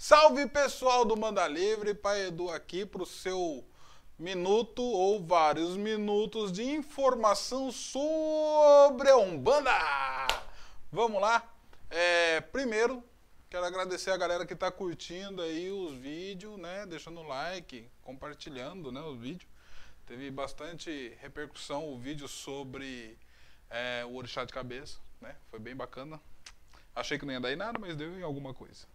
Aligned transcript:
Salve 0.00 0.46
pessoal 0.46 1.04
do 1.04 1.16
Manda 1.16 1.48
Livre, 1.48 1.92
Pai 1.92 2.28
Edu 2.28 2.48
aqui 2.50 2.86
para 2.86 3.02
o 3.02 3.06
seu 3.06 3.68
minuto 4.16 4.80
ou 4.80 5.20
vários 5.26 5.76
minutos 5.76 6.52
de 6.52 6.62
informação 6.62 7.72
sobre 7.72 9.10
a 9.10 9.16
Umbanda. 9.16 9.72
Vamos 10.92 11.20
lá? 11.20 11.52
É, 11.90 12.40
primeiro, 12.40 13.02
quero 13.50 13.64
agradecer 13.64 14.12
a 14.12 14.16
galera 14.16 14.46
que 14.46 14.52
está 14.52 14.70
curtindo 14.70 15.42
aí 15.42 15.68
os 15.68 15.94
vídeos, 15.94 16.56
né? 16.56 16.86
Deixando 16.86 17.20
like, 17.24 17.90
compartilhando 18.00 18.92
né, 18.92 19.00
os 19.00 19.18
vídeos. 19.18 19.50
Teve 20.06 20.30
bastante 20.30 21.18
repercussão 21.20 21.92
o 21.92 21.98
vídeo 21.98 22.28
sobre 22.28 23.18
é, 23.68 24.04
o 24.04 24.14
orixá 24.14 24.44
de 24.44 24.52
cabeça, 24.52 25.00
né? 25.20 25.34
Foi 25.50 25.58
bem 25.58 25.74
bacana. 25.74 26.20
Achei 26.94 27.18
que 27.18 27.26
não 27.26 27.32
ia 27.32 27.40
dar 27.40 27.52
em 27.52 27.56
nada, 27.56 27.80
mas 27.80 27.96
deu 27.96 28.16
em 28.16 28.22
alguma 28.22 28.54
coisa. 28.54 28.86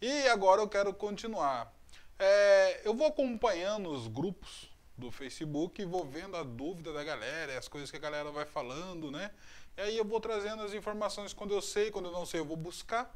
E 0.00 0.28
agora 0.28 0.60
eu 0.60 0.68
quero 0.68 0.94
continuar. 0.94 1.72
É, 2.20 2.86
eu 2.86 2.94
vou 2.94 3.08
acompanhando 3.08 3.90
os 3.90 4.06
grupos 4.06 4.70
do 4.96 5.10
Facebook 5.10 5.82
e 5.82 5.84
vou 5.84 6.04
vendo 6.04 6.36
a 6.36 6.44
dúvida 6.44 6.92
da 6.92 7.02
galera, 7.02 7.58
as 7.58 7.66
coisas 7.66 7.90
que 7.90 7.96
a 7.96 8.00
galera 8.00 8.30
vai 8.30 8.44
falando, 8.44 9.10
né? 9.10 9.32
E 9.76 9.80
aí 9.80 9.98
eu 9.98 10.04
vou 10.04 10.20
trazendo 10.20 10.62
as 10.62 10.72
informações 10.72 11.32
quando 11.32 11.52
eu 11.52 11.60
sei, 11.60 11.90
quando 11.90 12.06
eu 12.06 12.12
não 12.12 12.24
sei, 12.24 12.38
eu 12.38 12.44
vou 12.44 12.56
buscar, 12.56 13.12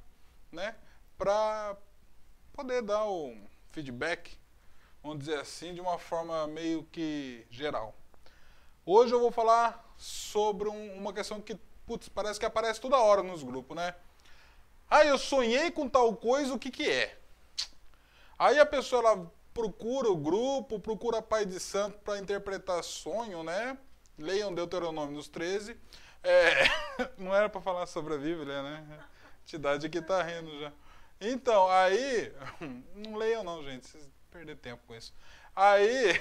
né? 0.51 0.75
Pra 1.17 1.77
poder 2.53 2.83
dar 2.83 3.05
o 3.07 3.33
feedback, 3.71 4.37
vamos 5.05 5.21
dizer 5.21 5.39
assim, 5.39 5.75
de 5.75 5.81
uma 5.81 5.99
forma 5.99 6.49
meio 6.49 6.83
que 6.91 7.47
geral. 7.49 7.95
Hoje 8.85 9.15
eu 9.15 9.21
vou 9.21 9.31
falar 9.31 9.95
sobre 9.97 10.69
um, 10.69 10.95
uma 10.99 11.12
questão 11.12 11.41
que, 11.41 11.55
putz, 11.87 12.09
parece 12.09 12.41
que 12.41 12.47
aparece 12.47 12.81
toda 12.81 12.99
hora 12.99 13.23
nos 13.23 13.45
grupos, 13.45 13.77
né? 13.77 13.95
Ah, 14.95 15.07
eu 15.07 15.17
sonhei 15.17 15.71
com 15.71 15.89
tal 15.89 16.15
coisa, 16.15 16.53
o 16.53 16.59
que 16.59 16.71
que 16.71 16.87
é? 16.87 17.17
Aí 18.39 18.59
a 18.59 18.67
pessoa 18.67 19.01
ela 19.01 19.33
procura 19.55 20.11
o 20.11 20.17
grupo, 20.19 20.79
procura 20.79 21.23
Pai 21.23 21.47
de 21.47 21.59
Santo 21.59 21.99
para 22.01 22.19
interpretar 22.19 22.84
sonho, 22.84 23.43
né? 23.43 23.79
Leiam 24.19 24.55
Deuteronômio 24.55 25.17
nos 25.17 25.29
13. 25.29 25.79
É, 26.23 26.65
não 27.17 27.34
era 27.34 27.49
para 27.49 27.62
falar 27.62 27.87
sobre 27.87 28.12
a 28.12 28.19
Bíblia, 28.19 28.62
né? 28.62 29.07
Entidade 29.45 29.87
aqui 29.87 30.03
tá 30.03 30.23
rindo 30.23 30.61
já. 30.61 30.71
Então, 31.19 31.71
aí. 31.71 32.31
Não 32.95 33.17
leiam, 33.17 33.43
não, 33.43 33.65
gente. 33.65 33.87
Vocês 33.87 34.06
perder 34.31 34.56
tempo 34.56 34.83
com 34.87 34.95
isso. 34.95 35.15
Aí. 35.56 36.21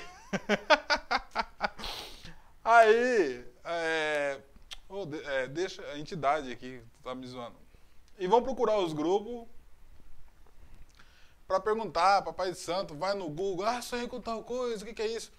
aí. 2.64 3.46
É, 3.66 4.40
oh, 4.88 5.06
é, 5.26 5.48
deixa 5.50 5.84
a 5.88 6.00
entidade 6.00 6.50
aqui, 6.50 6.82
tá 7.04 7.14
me 7.14 7.28
zoando 7.28 7.62
e 8.18 8.28
vão 8.28 8.42
procurar 8.42 8.78
os 8.80 8.94
grupos 8.94 9.48
para 11.48 11.60
perguntar, 11.60 12.22
papai 12.22 12.54
santo, 12.54 12.96
vai 12.96 13.14
no 13.14 13.30
Google, 13.30 13.66
ah, 13.66 13.82
sonhei 13.82 14.08
com 14.08 14.22
tal 14.22 14.44
coisa, 14.44 14.84
o 14.84 14.88
que, 14.88 14.94
que 14.94 15.02
é 15.02 15.08
isso? 15.08 15.32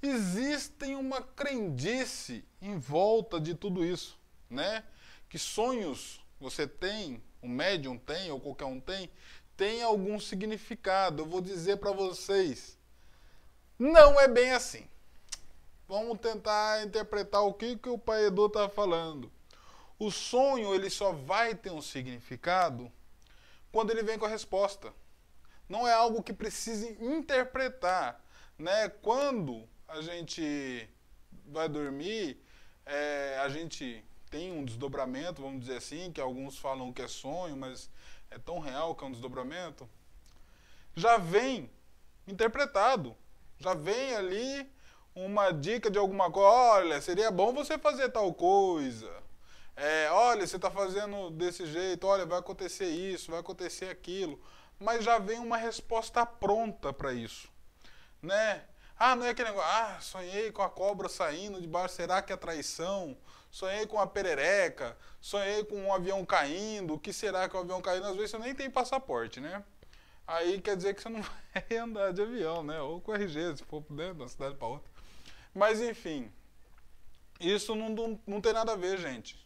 Existem 0.00 0.94
uma 0.94 1.20
crendice 1.20 2.44
em 2.62 2.78
volta 2.78 3.40
de 3.40 3.54
tudo 3.54 3.84
isso, 3.84 4.18
né? 4.48 4.84
Que 5.28 5.38
sonhos 5.38 6.24
você 6.38 6.66
tem, 6.66 7.22
o 7.42 7.48
médium 7.48 7.98
tem, 7.98 8.30
ou 8.30 8.38
qualquer 8.38 8.66
um 8.66 8.78
tem, 8.78 9.10
tem 9.56 9.82
algum 9.82 10.20
significado. 10.20 11.22
Eu 11.22 11.26
vou 11.26 11.40
dizer 11.40 11.78
para 11.78 11.90
vocês, 11.90 12.78
não 13.78 14.20
é 14.20 14.28
bem 14.28 14.52
assim. 14.52 14.86
Vamos 15.88 16.18
tentar 16.18 16.84
interpretar 16.84 17.42
o 17.42 17.54
que, 17.54 17.76
que 17.76 17.88
o 17.88 18.00
Edu 18.14 18.46
está 18.46 18.68
falando. 18.68 19.32
O 19.98 20.10
sonho 20.10 20.74
ele 20.74 20.90
só 20.90 21.12
vai 21.12 21.54
ter 21.54 21.70
um 21.70 21.80
significado 21.80 22.92
quando 23.72 23.90
ele 23.90 24.02
vem 24.02 24.18
com 24.18 24.26
a 24.26 24.28
resposta. 24.28 24.92
Não 25.66 25.88
é 25.88 25.92
algo 25.92 26.22
que 26.22 26.34
precise 26.34 26.98
interpretar, 27.00 28.22
né? 28.58 28.90
Quando 28.90 29.66
a 29.88 30.02
gente 30.02 30.88
vai 31.46 31.66
dormir, 31.68 32.38
é, 32.84 33.38
a 33.42 33.48
gente 33.48 34.04
tem 34.30 34.52
um 34.52 34.64
desdobramento, 34.66 35.40
vamos 35.40 35.60
dizer 35.60 35.78
assim, 35.78 36.12
que 36.12 36.20
alguns 36.20 36.58
falam 36.58 36.92
que 36.92 37.00
é 37.00 37.08
sonho, 37.08 37.56
mas 37.56 37.90
é 38.30 38.38
tão 38.38 38.58
real 38.58 38.94
que 38.94 39.02
é 39.02 39.06
um 39.06 39.12
desdobramento. 39.12 39.88
Já 40.94 41.16
vem 41.16 41.70
interpretado, 42.28 43.16
já 43.58 43.72
vem 43.72 44.14
ali 44.14 44.70
uma 45.14 45.52
dica 45.52 45.90
de 45.90 45.98
alguma 45.98 46.30
coisa. 46.30 46.48
Olha, 46.48 47.00
seria 47.00 47.30
bom 47.30 47.54
você 47.54 47.78
fazer 47.78 48.10
tal 48.10 48.32
coisa 48.34 49.25
é, 49.76 50.08
olha, 50.10 50.46
você 50.46 50.56
está 50.56 50.70
fazendo 50.70 51.30
desse 51.30 51.66
jeito, 51.66 52.06
olha, 52.06 52.24
vai 52.24 52.38
acontecer 52.38 52.88
isso, 52.88 53.30
vai 53.30 53.40
acontecer 53.40 53.90
aquilo, 53.90 54.40
mas 54.80 55.04
já 55.04 55.18
vem 55.18 55.38
uma 55.38 55.58
resposta 55.58 56.24
pronta 56.24 56.92
para 56.92 57.12
isso, 57.12 57.48
né? 58.22 58.64
Ah, 58.98 59.14
não 59.14 59.26
é 59.26 59.30
aquele 59.30 59.50
negócio, 59.50 59.70
ah, 59.70 60.00
sonhei 60.00 60.50
com 60.50 60.62
a 60.62 60.70
cobra 60.70 61.08
saindo 61.10 61.60
de 61.60 61.68
baixo, 61.68 61.94
será 61.94 62.22
que 62.22 62.32
é 62.32 62.36
traição? 62.36 63.14
Sonhei 63.50 63.86
com 63.86 64.00
a 64.00 64.06
perereca, 64.06 64.96
sonhei 65.20 65.64
com 65.64 65.76
um 65.76 65.92
avião 65.92 66.24
caindo, 66.24 66.94
o 66.94 66.98
que 66.98 67.12
será 67.12 67.46
que 67.46 67.54
é 67.54 67.58
um 67.58 67.62
avião 67.62 67.82
caindo? 67.82 68.06
Às 68.06 68.16
vezes 68.16 68.30
você 68.30 68.38
nem 68.38 68.54
tem 68.54 68.70
passaporte, 68.70 69.40
né? 69.40 69.62
Aí 70.26 70.60
quer 70.60 70.76
dizer 70.76 70.94
que 70.94 71.02
você 71.02 71.10
não 71.10 71.20
vai 71.52 71.78
andar 71.78 72.12
de 72.12 72.22
avião, 72.22 72.62
né? 72.62 72.80
Ou 72.80 73.00
com 73.00 73.14
RG, 73.14 73.58
se 73.58 73.64
for 73.64 73.84
né, 73.90 74.14
de 74.14 74.22
uma 74.22 74.28
cidade 74.28 74.56
para 74.56 74.66
outra. 74.66 74.90
Mas 75.54 75.80
enfim, 75.80 76.32
isso 77.38 77.74
não, 77.74 77.90
não, 77.90 78.20
não 78.26 78.40
tem 78.40 78.54
nada 78.54 78.72
a 78.72 78.76
ver, 78.76 78.98
gente. 78.98 79.45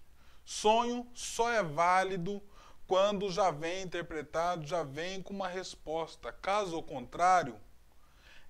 Sonho 0.51 1.07
só 1.15 1.49
é 1.49 1.63
válido 1.63 2.43
quando 2.85 3.31
já 3.31 3.53
vem 3.53 3.85
interpretado, 3.85 4.67
já 4.67 4.83
vem 4.83 5.23
com 5.23 5.33
uma 5.33 5.47
resposta. 5.47 6.33
Caso 6.33 6.83
contrário, 6.83 7.55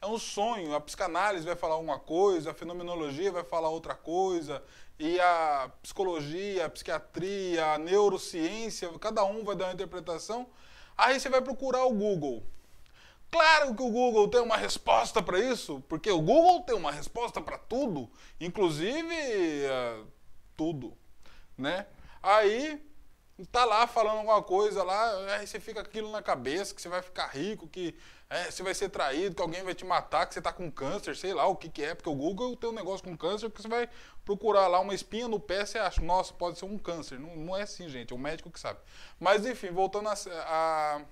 é 0.00 0.06
um 0.06 0.18
sonho. 0.18 0.74
A 0.74 0.80
psicanálise 0.80 1.44
vai 1.44 1.54
falar 1.54 1.76
uma 1.76 1.98
coisa, 1.98 2.52
a 2.52 2.54
fenomenologia 2.54 3.30
vai 3.30 3.44
falar 3.44 3.68
outra 3.68 3.94
coisa, 3.94 4.64
e 4.98 5.20
a 5.20 5.70
psicologia, 5.82 6.64
a 6.64 6.70
psiquiatria, 6.70 7.74
a 7.74 7.78
neurociência, 7.78 8.88
cada 8.98 9.22
um 9.22 9.44
vai 9.44 9.54
dar 9.54 9.66
uma 9.66 9.74
interpretação. 9.74 10.46
Aí 10.96 11.20
você 11.20 11.28
vai 11.28 11.42
procurar 11.42 11.84
o 11.84 11.92
Google. 11.92 12.42
Claro 13.30 13.74
que 13.74 13.82
o 13.82 13.90
Google 13.90 14.26
tem 14.28 14.40
uma 14.40 14.56
resposta 14.56 15.22
para 15.22 15.38
isso, 15.38 15.84
porque 15.86 16.10
o 16.10 16.22
Google 16.22 16.62
tem 16.62 16.74
uma 16.74 16.92
resposta 16.92 17.42
para 17.42 17.58
tudo, 17.58 18.10
inclusive 18.40 19.14
uh, 19.66 20.06
tudo 20.56 20.96
né? 21.60 21.86
Aí 22.22 22.82
tá 23.52 23.64
lá 23.64 23.86
falando 23.86 24.18
alguma 24.18 24.42
coisa 24.42 24.82
lá, 24.82 25.34
aí 25.36 25.46
você 25.46 25.58
fica 25.58 25.80
aquilo 25.80 26.10
na 26.10 26.22
cabeça, 26.22 26.74
que 26.74 26.82
você 26.82 26.88
vai 26.88 27.02
ficar 27.02 27.26
rico, 27.28 27.66
que 27.66 27.96
é, 28.28 28.50
você 28.50 28.62
vai 28.62 28.74
ser 28.74 28.88
traído, 28.88 29.34
que 29.34 29.42
alguém 29.42 29.62
vai 29.64 29.74
te 29.74 29.84
matar, 29.84 30.26
que 30.26 30.34
você 30.34 30.40
tá 30.40 30.52
com 30.52 30.70
câncer, 30.70 31.16
sei 31.16 31.34
lá 31.34 31.46
o 31.46 31.56
que 31.56 31.68
que 31.68 31.82
é, 31.82 31.94
porque 31.94 32.08
o 32.08 32.14
Google 32.14 32.56
tem 32.56 32.70
um 32.70 32.74
negócio 32.74 33.04
com 33.04 33.16
câncer, 33.16 33.50
que 33.50 33.60
você 33.60 33.68
vai 33.68 33.88
procurar 34.24 34.68
lá 34.68 34.78
uma 34.78 34.94
espinha 34.94 35.26
no 35.26 35.40
pé, 35.40 35.66
você 35.66 35.78
acha, 35.78 36.00
nossa, 36.00 36.32
pode 36.32 36.58
ser 36.58 36.64
um 36.64 36.78
câncer. 36.78 37.18
Não, 37.18 37.34
não 37.36 37.56
é 37.56 37.62
assim, 37.62 37.88
gente, 37.88 38.12
é 38.12 38.16
o 38.16 38.18
médico 38.18 38.50
que 38.50 38.60
sabe. 38.60 38.78
Mas 39.18 39.44
enfim, 39.44 39.70
voltando 39.70 40.08
a, 40.08 40.14
a, 40.46 41.02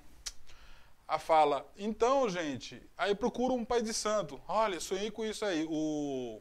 a 1.09 1.19
fala. 1.19 1.67
Então, 1.77 2.29
gente, 2.29 2.81
aí 2.97 3.15
procura 3.15 3.53
um 3.53 3.65
pai 3.65 3.83
de 3.83 3.93
santo. 3.93 4.41
Olha, 4.47 4.79
sonhei 4.79 5.11
com 5.11 5.25
isso 5.25 5.45
aí. 5.45 5.67
O, 5.69 6.41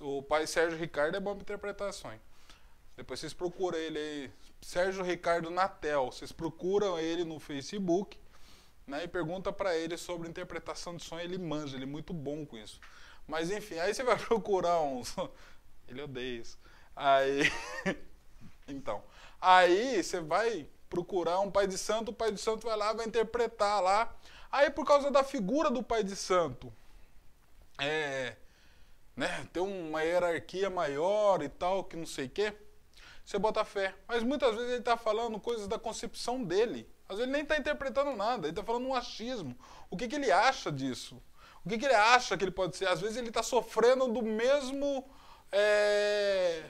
o 0.00 0.22
pai 0.22 0.46
Sérgio 0.46 0.78
Ricardo 0.78 1.16
é 1.16 1.20
bom 1.20 1.34
para 1.34 1.42
interpretações. 1.42 2.20
Depois 2.96 3.20
vocês 3.20 3.34
procuram 3.34 3.78
ele 3.78 3.98
aí, 3.98 4.30
Sérgio 4.62 5.04
Ricardo 5.04 5.50
Natel. 5.50 6.06
Vocês 6.06 6.32
procuram 6.32 6.98
ele 6.98 7.24
no 7.24 7.38
Facebook 7.38 8.18
né, 8.86 9.04
e 9.04 9.08
pergunta 9.08 9.52
para 9.52 9.76
ele 9.76 9.98
sobre 9.98 10.28
interpretação 10.28 10.96
de 10.96 11.04
sonho. 11.04 11.22
Ele 11.22 11.36
manja, 11.36 11.76
ele 11.76 11.84
é 11.84 11.86
muito 11.86 12.14
bom 12.14 12.46
com 12.46 12.56
isso. 12.56 12.80
Mas 13.26 13.50
enfim, 13.50 13.78
aí 13.78 13.92
você 13.92 14.02
vai 14.02 14.16
procurar 14.18 14.80
uns. 14.80 15.14
Ele 15.86 16.00
odeia 16.00 16.40
isso. 16.40 16.58
Aí. 16.94 17.42
então. 18.66 19.04
Aí 19.38 20.02
você 20.02 20.18
vai 20.20 20.66
procurar 20.88 21.40
um 21.40 21.50
pai 21.50 21.66
de 21.66 21.76
santo, 21.76 22.12
o 22.12 22.14
pai 22.14 22.32
de 22.32 22.40
santo 22.40 22.66
vai 22.66 22.76
lá, 22.78 22.94
vai 22.94 23.06
interpretar 23.06 23.82
lá. 23.82 24.16
Aí 24.50 24.70
por 24.70 24.86
causa 24.86 25.10
da 25.10 25.22
figura 25.22 25.70
do 25.70 25.82
pai 25.82 26.02
de 26.02 26.16
santo, 26.16 26.72
é, 27.78 28.36
né, 29.14 29.46
tem 29.52 29.62
uma 29.62 30.02
hierarquia 30.02 30.70
maior 30.70 31.42
e 31.42 31.48
tal, 31.50 31.84
que 31.84 31.94
não 31.94 32.06
sei 32.06 32.24
o 32.24 32.30
quê 32.30 32.54
você 33.26 33.40
bota 33.40 33.64
fé. 33.64 33.92
Mas 34.06 34.22
muitas 34.22 34.54
vezes 34.54 34.70
ele 34.70 34.78
está 34.78 34.96
falando 34.96 35.40
coisas 35.40 35.66
da 35.66 35.80
concepção 35.80 36.44
dele. 36.44 36.88
Às 37.08 37.16
vezes 37.16 37.24
ele 37.24 37.32
nem 37.32 37.42
está 37.42 37.58
interpretando 37.58 38.16
nada, 38.16 38.46
ele 38.46 38.52
está 38.52 38.62
falando 38.62 38.86
um 38.86 38.94
achismo. 38.94 39.58
O 39.90 39.96
que, 39.96 40.06
que 40.06 40.14
ele 40.14 40.30
acha 40.30 40.70
disso? 40.70 41.20
O 41.64 41.68
que, 41.68 41.76
que 41.76 41.84
ele 41.84 41.94
acha 41.94 42.36
que 42.36 42.44
ele 42.44 42.52
pode 42.52 42.76
ser? 42.76 42.86
Às 42.86 43.00
vezes 43.00 43.16
ele 43.16 43.28
está 43.28 43.42
sofrendo 43.42 44.06
do 44.06 44.22
mesmo. 44.22 45.04
É, 45.50 46.62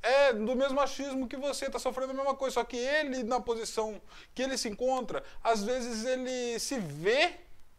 é, 0.00 0.32
do 0.32 0.54
mesmo 0.54 0.80
achismo 0.80 1.26
que 1.26 1.36
você, 1.36 1.66
está 1.66 1.80
sofrendo 1.80 2.12
a 2.12 2.14
mesma 2.14 2.36
coisa. 2.36 2.54
Só 2.54 2.64
que 2.64 2.76
ele, 2.76 3.24
na 3.24 3.40
posição 3.40 4.00
que 4.32 4.42
ele 4.42 4.56
se 4.56 4.68
encontra, 4.68 5.24
às 5.42 5.64
vezes 5.64 6.04
ele 6.04 6.60
se 6.60 6.78
vê 6.78 7.34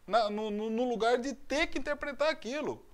na, 0.06 0.28
no, 0.28 0.50
no 0.50 0.86
lugar 0.86 1.16
de 1.16 1.32
ter 1.32 1.68
que 1.68 1.78
interpretar 1.78 2.28
aquilo. 2.28 2.84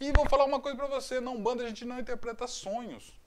E 0.00 0.10
vou 0.12 0.26
falar 0.30 0.46
uma 0.46 0.60
coisa 0.60 0.78
para 0.78 0.86
você: 0.86 1.20
não 1.20 1.42
banda, 1.42 1.62
a 1.62 1.68
gente 1.68 1.84
não 1.84 2.00
interpreta 2.00 2.46
sonhos. 2.46 3.20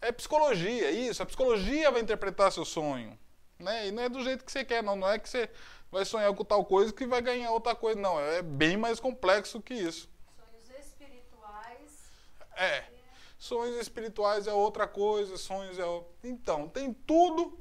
É 0.00 0.12
psicologia, 0.12 0.90
isso. 0.90 1.22
A 1.22 1.26
psicologia 1.26 1.90
vai 1.90 2.00
interpretar 2.00 2.52
seu 2.52 2.64
sonho. 2.64 3.18
né? 3.58 3.88
E 3.88 3.92
não 3.92 4.02
é 4.02 4.08
do 4.08 4.22
jeito 4.22 4.44
que 4.44 4.52
você 4.52 4.64
quer, 4.64 4.82
não. 4.82 4.96
Não 4.96 5.08
é 5.10 5.18
que 5.18 5.28
você 5.28 5.50
vai 5.90 6.04
sonhar 6.04 6.32
com 6.34 6.44
tal 6.44 6.64
coisa 6.64 6.92
que 6.92 7.06
vai 7.06 7.22
ganhar 7.22 7.50
outra 7.50 7.74
coisa, 7.74 7.98
não. 8.00 8.20
É 8.20 8.42
bem 8.42 8.76
mais 8.76 9.00
complexo 9.00 9.60
que 9.60 9.74
isso. 9.74 10.08
Sonhos 10.36 10.86
espirituais. 10.86 12.10
É. 12.56 12.84
Sonhos 13.38 13.76
espirituais 13.76 14.46
é 14.46 14.52
outra 14.52 14.86
coisa, 14.86 15.36
sonhos 15.36 15.78
é. 15.78 15.84
Então, 16.24 16.68
tem 16.68 16.92
tudo, 16.92 17.58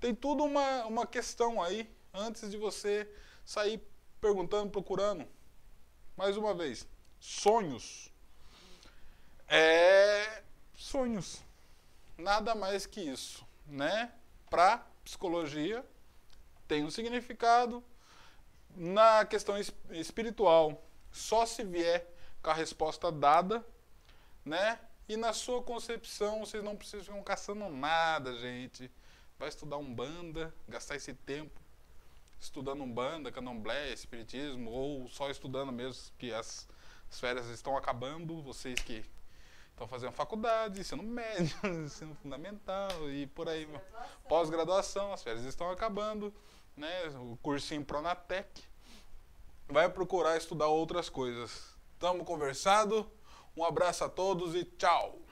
tem 0.00 0.14
tudo 0.14 0.44
uma, 0.44 0.84
uma 0.86 1.06
questão 1.06 1.62
aí 1.62 1.88
antes 2.12 2.50
de 2.50 2.56
você 2.56 3.08
sair 3.44 3.80
perguntando, 4.20 4.70
procurando. 4.70 5.26
Mais 6.16 6.36
uma 6.36 6.54
vez, 6.54 6.86
sonhos. 7.18 8.12
É. 9.48 10.42
Sonhos. 10.74 11.42
Nada 12.16 12.54
mais 12.54 12.86
que 12.86 13.00
isso, 13.00 13.46
né? 13.66 14.12
Para 14.48 14.78
psicologia 15.04 15.84
tem 16.68 16.84
um 16.84 16.90
significado. 16.90 17.82
Na 18.76 19.24
questão 19.24 19.56
es- 19.58 19.72
espiritual, 19.90 20.82
só 21.12 21.46
se 21.46 21.62
vier 21.64 22.08
com 22.42 22.50
a 22.50 22.54
resposta 22.54 23.10
dada, 23.10 23.64
né? 24.44 24.78
E 25.08 25.16
na 25.16 25.32
sua 25.32 25.62
concepção, 25.62 26.40
vocês 26.40 26.62
não 26.62 26.76
precisam 26.76 27.16
ficar 27.18 27.22
caçando 27.22 27.68
nada, 27.68 28.36
gente. 28.36 28.90
Vai 29.38 29.48
estudar 29.48 29.76
Umbanda, 29.76 30.54
gastar 30.68 30.96
esse 30.96 31.12
tempo 31.12 31.60
estudando 32.40 32.82
Umbanda, 32.82 33.32
Candomblé, 33.32 33.92
Espiritismo, 33.92 34.70
ou 34.70 35.08
só 35.08 35.30
estudando 35.30 35.72
mesmo, 35.72 36.12
que 36.18 36.32
as, 36.32 36.68
as 37.10 37.18
férias 37.18 37.46
estão 37.48 37.76
acabando, 37.76 38.42
vocês 38.42 38.78
que 38.80 39.04
estão 39.74 39.88
fazendo 39.88 40.12
faculdade, 40.12 40.80
ensino 40.80 41.02
médio, 41.02 41.56
ensino 41.84 42.14
fundamental 42.22 43.10
e 43.10 43.26
por 43.26 43.48
aí. 43.48 43.66
Graduação. 43.66 44.08
Pós-graduação, 44.28 45.12
as 45.12 45.22
férias 45.22 45.44
estão 45.44 45.70
acabando, 45.70 46.32
né? 46.76 47.08
O 47.16 47.36
cursinho 47.42 47.84
Pronatec. 47.84 48.62
Vai 49.68 49.88
procurar 49.88 50.36
estudar 50.36 50.68
outras 50.68 51.08
coisas. 51.08 51.74
Tamo 51.98 52.24
conversado. 52.24 53.10
Um 53.56 53.64
abraço 53.64 54.04
a 54.04 54.08
todos 54.08 54.54
e 54.54 54.64
tchau. 54.64 55.23